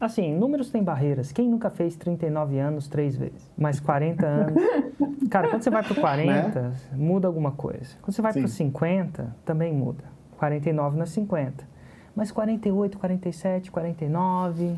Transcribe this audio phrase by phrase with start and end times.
[0.00, 1.32] Assim, números têm barreiras.
[1.32, 3.50] Quem nunca fez 39 anos três vezes?
[3.58, 4.62] Mais 40 anos.
[5.28, 6.72] Cara, quando você vai para 40, né?
[6.92, 7.96] muda alguma coisa.
[8.00, 10.04] Quando você vai para 50, também muda.
[10.36, 11.68] 49 não é 50.
[12.14, 14.76] Mas 48, 47, 49.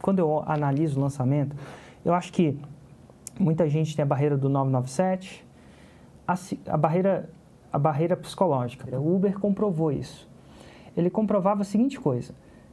[0.00, 1.54] Quando eu analiso o lançamento,
[2.02, 2.58] eu acho que
[3.38, 5.46] muita gente tem a barreira do 997,
[6.26, 6.34] a,
[6.68, 7.28] a barreira,
[7.70, 8.98] a barreira psicológica.
[8.98, 10.26] O Uber comprovou isso.
[10.96, 12.32] Ele comprovava a seguinte coisa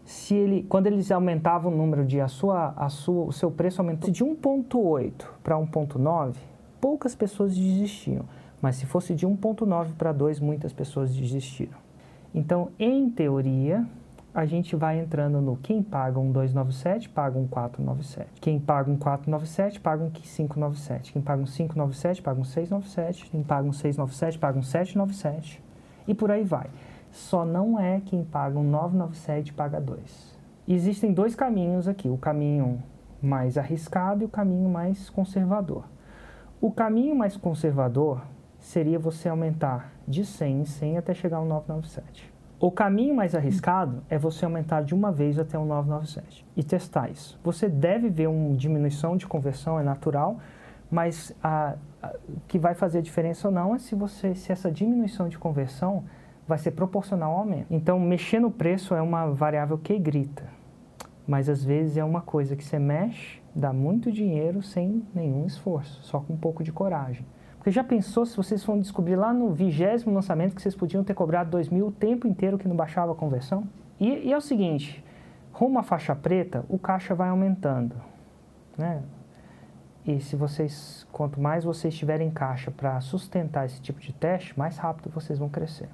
[0.10, 3.80] se ele, quando eles aumentavam o número de a sua, a sua, o seu preço
[3.80, 5.12] aumentou de 1.8
[5.44, 6.34] para 1.9,
[6.82, 8.26] poucas pessoas desistiam.
[8.60, 11.78] Mas se fosse de 1.9 para 2, muitas pessoas desistiram.
[12.34, 13.86] Então, em teoria,
[14.34, 18.42] a gente vai entrando no quem paga um 297, paga um 497.
[18.42, 21.14] Quem paga um 497, paga um 597.
[21.14, 23.30] Quem paga um 597, paga um 697.
[23.30, 25.62] Quem paga um 697, paga um 797.
[26.08, 26.66] E por aí vai
[27.12, 30.38] só não é quem paga um 997 paga 2.
[30.68, 32.82] Existem dois caminhos aqui, o caminho
[33.22, 35.84] mais arriscado e o caminho mais conservador.
[36.62, 38.22] O caminho mais conservador
[38.60, 42.32] seria você aumentar de 100 em 100 até chegar ao 997.
[42.60, 47.10] O caminho mais arriscado é você aumentar de uma vez até o 997 e testar
[47.10, 47.40] isso.
[47.42, 50.38] Você deve ver uma diminuição de conversão, é natural,
[50.92, 54.70] mas a, a, o que vai fazer diferença ou não é se, você, se essa
[54.70, 56.04] diminuição de conversão
[56.50, 57.68] vai ser proporcional ao aumento.
[57.70, 60.46] Então, mexer no preço é uma variável que grita,
[61.28, 66.02] mas às vezes é uma coisa que você mexe, dá muito dinheiro sem nenhum esforço,
[66.02, 67.24] só com um pouco de coragem.
[67.56, 71.14] Porque já pensou se vocês foram descobrir lá no vigésimo lançamento que vocês podiam ter
[71.14, 73.66] cobrado dois mil o tempo inteiro que não baixava a conversão?
[74.00, 75.06] E, e é o seguinte,
[75.54, 77.96] rumo à faixa preta, o caixa vai aumentando,
[78.76, 79.04] né?
[80.04, 84.78] E se vocês, quanto mais vocês tiverem caixa para sustentar esse tipo de teste, mais
[84.78, 85.90] rápido vocês vão crescer.